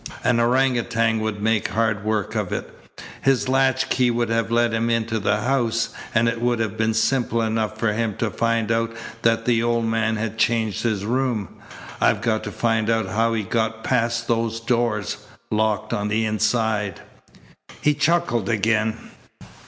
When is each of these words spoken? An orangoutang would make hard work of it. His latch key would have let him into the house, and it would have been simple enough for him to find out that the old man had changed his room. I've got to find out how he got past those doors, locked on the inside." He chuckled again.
An 0.23 0.39
orangoutang 0.39 1.19
would 1.19 1.43
make 1.43 1.67
hard 1.67 2.03
work 2.03 2.33
of 2.33 2.51
it. 2.51 2.67
His 3.21 3.47
latch 3.47 3.87
key 3.91 4.09
would 4.09 4.29
have 4.29 4.49
let 4.49 4.73
him 4.73 4.89
into 4.89 5.19
the 5.19 5.41
house, 5.41 5.89
and 6.15 6.27
it 6.27 6.41
would 6.41 6.57
have 6.57 6.75
been 6.75 6.95
simple 6.95 7.39
enough 7.43 7.77
for 7.77 7.93
him 7.93 8.15
to 8.17 8.31
find 8.31 8.71
out 8.71 8.95
that 9.21 9.45
the 9.45 9.61
old 9.61 9.85
man 9.85 10.15
had 10.15 10.39
changed 10.39 10.81
his 10.81 11.05
room. 11.05 11.49
I've 12.01 12.21
got 12.23 12.43
to 12.45 12.51
find 12.51 12.89
out 12.89 13.09
how 13.09 13.35
he 13.35 13.43
got 13.43 13.83
past 13.83 14.27
those 14.27 14.59
doors, 14.59 15.17
locked 15.51 15.93
on 15.93 16.07
the 16.07 16.25
inside." 16.25 17.01
He 17.79 17.93
chuckled 17.93 18.49
again. 18.49 18.97